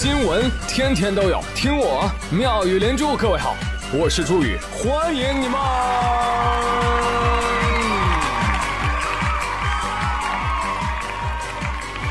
[0.00, 3.16] 新闻天天都有，听我妙语连珠。
[3.16, 3.56] 各位好，
[3.92, 5.58] 我是朱宇，欢迎你们！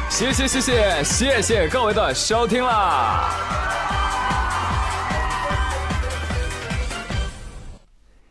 [0.10, 3.30] 谢谢谢谢谢谢各位的收听啦！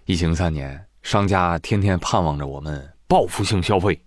[0.05, 3.99] 疫情三年，商家天天盼望着我们报复性消费，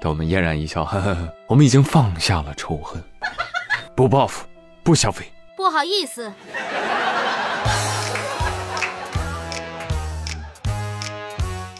[0.00, 3.00] 但我们嫣然一笑，呵呵呵，我们已经放下了仇恨。
[3.96, 4.46] 不报复，
[4.84, 5.24] 不消费。
[5.56, 6.30] 不好意思，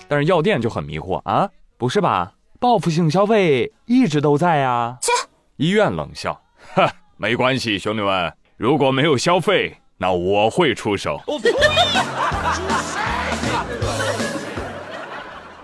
[0.08, 2.32] 但是药店就很迷惑啊，不是吧？
[2.58, 4.96] 报复性消费一直都在呀。
[5.02, 5.12] 切！
[5.56, 6.40] 医院冷笑，
[6.74, 11.20] 哈，没关系，兄弟们，如果没有消费，那我会出手。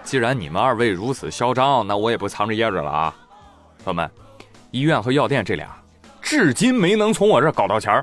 [0.04, 3.14] 既然你们二位如此嚣张，那我也不藏着掖着了啊，
[3.82, 4.10] 朋友们，
[4.70, 5.81] 医院和药店这俩。
[6.32, 8.02] 至今没能从我这儿搞到钱儿，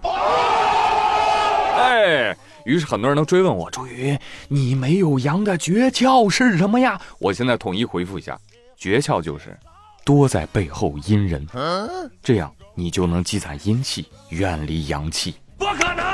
[1.79, 4.15] 哎，于是很多人都追问我：“朱宇，
[4.49, 8.37] 你没有阳的诀窍是什么呀？”我现在统一回复一下，
[8.77, 9.57] 诀窍就是
[10.05, 11.43] 多在背后阴人，
[12.21, 15.33] 这样你就能积攒阴气，远离阳气。
[15.57, 16.05] 不可能！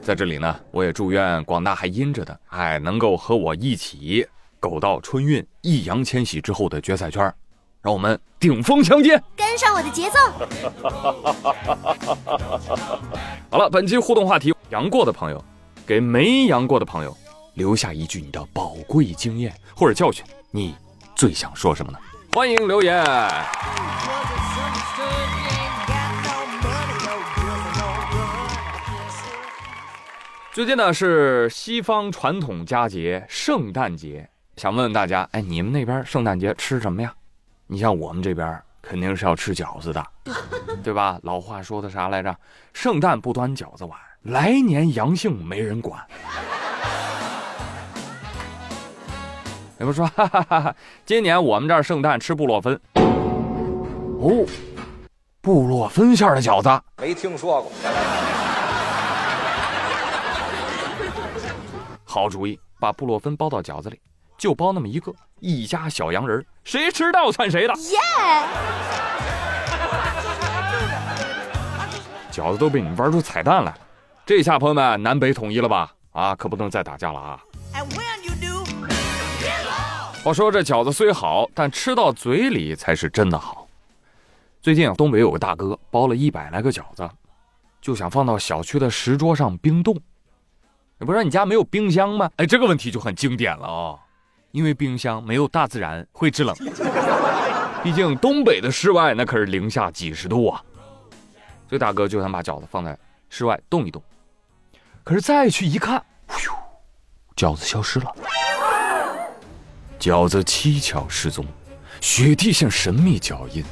[0.00, 4.24] 在这里呢，我也祝愿广大还阴着的，哎，能够和我一起。
[4.60, 7.34] 狗到春运，易烊千玺之后的决赛圈，
[7.82, 10.18] 让我们顶峰相见，跟上我的节奏。
[13.50, 15.42] 好了，本期互动话题：阳过的朋友，
[15.86, 17.16] 给没阳过的朋友
[17.54, 20.76] 留下一句你的宝贵经验或者教训，你
[21.16, 21.98] 最想说什么呢？
[22.32, 23.02] 欢迎留言。
[30.52, 34.28] 最近呢是西方传统佳节圣诞节。
[34.60, 37.10] 想问问大家，哎，你们那边圣诞节吃什么呀？
[37.66, 40.06] 你像我们这边肯定是要吃饺子的，
[40.84, 41.18] 对吧？
[41.22, 42.36] 老话说的啥来着？
[42.74, 45.98] 圣诞不端饺子碗，来年阳性没人管。
[49.78, 50.76] 你们说，哈哈哈哈，
[51.06, 52.78] 今年我们这儿圣诞吃布洛芬。
[52.92, 54.46] 哦，
[55.40, 56.68] 布洛芬馅的饺子，
[57.00, 57.72] 没听说过。
[62.04, 63.98] 好主意，把布洛芬包到饺子里。
[64.40, 67.74] 就包那么一个，一家小洋人，谁吃到算谁的。
[67.74, 67.98] 耶！
[72.32, 73.78] 饺子都被你们玩出彩蛋来了，
[74.24, 75.92] 这下朋友们南北统一了吧？
[76.12, 77.38] 啊，可不能再打架了啊！
[80.24, 83.68] 话说这饺子虽好，但吃到嘴里才是真的好。
[84.62, 87.06] 最近啊东北有个大哥包了一百来个饺子，
[87.82, 90.00] 就想放到小区的石桌上冰冻。
[91.00, 92.30] 不是你家没有冰箱吗？
[92.36, 93.98] 哎，这个问题就很经典了啊！
[94.52, 96.54] 因为冰箱没有大自然会制冷，
[97.82, 100.62] 毕竟东北的室外那可是零下几十度啊。
[101.68, 104.02] 所以大哥就想把饺子放在室外冻一冻。
[105.04, 106.50] 可是再去一看，咻，
[107.36, 108.12] 饺子消失了，
[109.98, 111.46] 饺子蹊跷失踪，
[112.00, 113.64] 雪地像神秘脚印，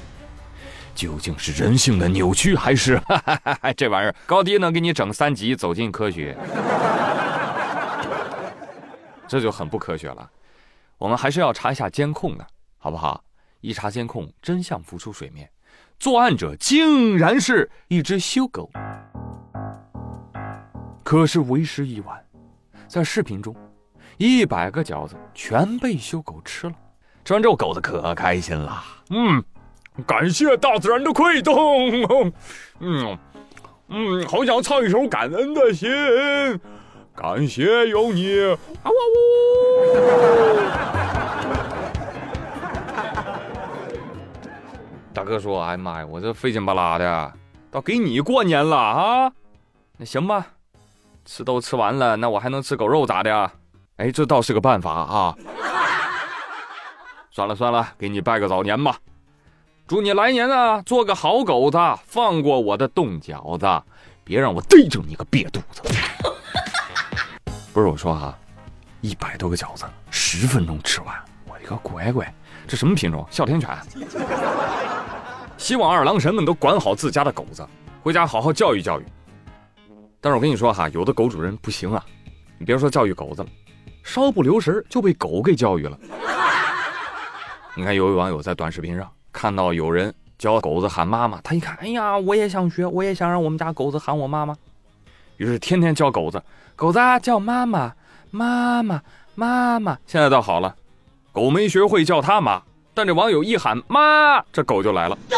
[0.94, 3.00] 究竟是人性的扭曲，还是
[3.76, 5.56] 这玩意儿高低能给你整三级？
[5.56, 6.36] 走进科学，
[9.26, 10.30] 这就很不科学了。
[10.98, 13.22] 我们还是要查一下监控的，好不好？
[13.60, 15.48] 一查监控，真相浮出水面，
[15.98, 18.70] 作案者竟然是一只修狗。
[21.02, 22.24] 可是为时已晚，
[22.86, 23.54] 在视频中，
[24.16, 26.74] 一百个饺子全被修狗吃了。
[27.24, 28.82] 吃完之后，狗子可开心了。
[29.10, 29.42] 嗯，
[30.06, 32.32] 感谢大自然的馈赠。
[32.80, 33.18] 嗯
[33.88, 35.88] 嗯，好想唱一首感恩的心。
[37.20, 38.40] 感谢有你，
[38.84, 39.18] 啊呜呜！
[45.12, 47.32] 大哥说：“哎呀妈呀，我这费劲巴拉的，
[47.72, 49.32] 倒给你过年了啊！
[49.96, 50.46] 那行吧，
[51.24, 53.50] 吃都吃完了，那我还能吃狗肉咋的？
[53.96, 55.34] 哎，这倒是个办法啊！
[57.32, 58.96] 算了算了，给你拜个早年吧，
[59.88, 63.66] 祝你来年啊做个好狗子，放过我的冻饺子，
[64.22, 65.82] 别让我逮着你个瘪肚子。”
[67.78, 68.36] 不是我说哈，
[69.02, 71.14] 一百多个饺子，十分钟吃完。
[71.46, 72.34] 我的个乖乖，
[72.66, 73.24] 这什么品种？
[73.30, 73.70] 哮天犬。
[75.56, 77.64] 希望二郎神们都管好自家的狗子，
[78.02, 79.04] 回家好好教育教育。
[80.20, 82.04] 但是我跟你说哈，有的狗主人不行啊，
[82.58, 83.48] 你别说教育狗子了，
[84.02, 85.96] 稍不留神就被狗给教育了。
[87.76, 94.56] 你看，有位网友在短视频上看到有人教狗子喊妈妈，他一看，哎呀，我也想学，我也想让我们家狗子喊我妈妈。
[95.38, 96.42] 于是天天叫狗子，
[96.76, 97.92] 狗子叫妈妈，
[98.30, 99.00] 妈妈，
[99.36, 99.96] 妈妈。
[100.04, 100.74] 现在倒好了，
[101.32, 102.60] 狗没学会叫他妈，
[102.92, 105.16] 但这网友一喊妈，这狗就来了。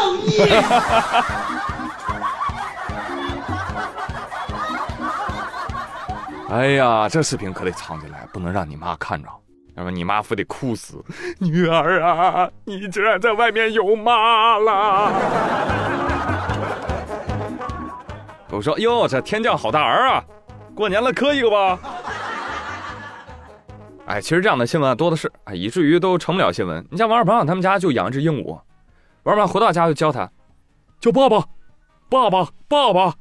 [6.48, 9.28] 哎呀，这视频可得藏起来，不能让你妈看着，
[9.76, 11.04] 要不你妈非得哭死。
[11.38, 15.12] 女儿啊，你竟然在外面有妈了！
[18.50, 20.24] 我说哟，这天降好大儿啊，
[20.74, 21.78] 过年了磕一个吧。
[24.06, 26.84] 哎，其实这样的新闻多的是，哎，以至于都成不了新闻。
[26.90, 28.60] 你像王二胖他们家就养一只鹦鹉，
[29.22, 30.28] 王二胖回到家就教他，
[31.00, 31.44] 叫爸爸，
[32.08, 33.14] 爸爸，爸爸。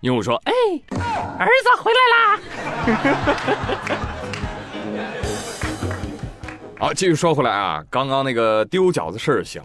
[0.00, 0.52] 鹦鹉说：“哎，
[1.38, 2.38] 儿子回来啦。
[6.78, 9.62] ”好，继续说回来啊，刚刚那个丢饺子事儿小，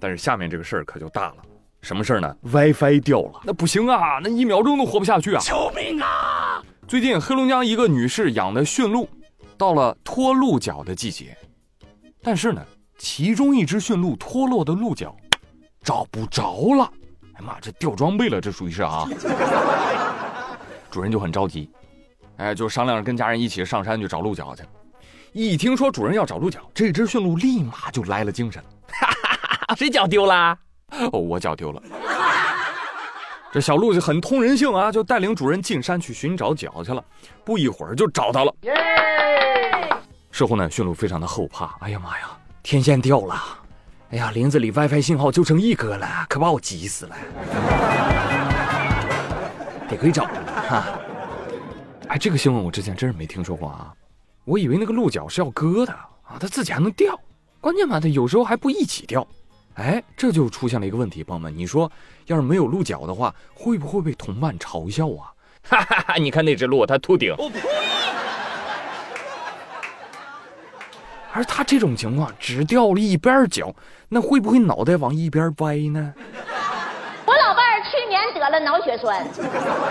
[0.00, 1.36] 但是下面这个事儿可就大了。
[1.84, 5.40] 什么事儿呢？WiFi 掉了，那不行啊，那一秒钟都活不下去啊！
[5.44, 6.62] 救命啊！
[6.88, 9.06] 最近黑龙江一个女士养的驯鹿，
[9.58, 11.36] 到了脱鹿角的季节，
[12.22, 12.64] 但是呢，
[12.96, 15.14] 其中一只驯鹿脱落的鹿角
[15.82, 16.90] 找不着了。
[17.34, 19.06] 哎妈，这掉装备了，这属于是啊！
[20.90, 21.68] 主人就很着急，
[22.38, 24.62] 哎，就商量着跟家人一起上山去找鹿角去。
[25.34, 28.62] 一听说主人要找鹿角，这只驯鹿立马就来了精神。
[28.88, 29.36] 哈哈
[29.68, 30.56] 哈谁脚丢了？
[31.12, 31.82] 哦，我脚丢了。
[33.52, 37.04] 这小鹿就很通人性啊，就带领主人进山去寻找脚去了。
[37.44, 38.52] 不一会儿就找到了。
[40.30, 41.76] 事后呢，驯鹿非常的后怕。
[41.80, 43.40] 哎呀妈呀，天线掉了！
[44.10, 47.16] 哎呀，林子里 WiFi 信号就剩一格了，可把我急死了。
[49.88, 50.84] 得亏找着了哈。
[52.08, 53.92] 哎，这个新闻我之前真是没听说过啊，
[54.44, 57.18] 我以为那个鹿角是要割的啊，它自己还能掉，
[57.60, 59.24] 关键嘛，它有时候还不一起掉。
[59.74, 61.90] 哎，这就出现了一个问题，朋友们，你说
[62.26, 65.32] 要是没有鹿角的话，会不会被同伴嘲笑啊？
[65.66, 66.14] 哈哈哈！
[66.16, 67.34] 你看那只鹿，它秃顶。
[71.32, 73.74] 而他这种情况只掉了一边角，
[74.08, 76.14] 那会不会脑袋往一边歪呢？
[77.26, 79.26] 我老伴儿去年得了脑血栓，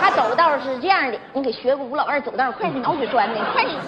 [0.00, 3.78] 他走道是这样的，你给学个吴老伴儿走道，快点脑血栓呢，快点。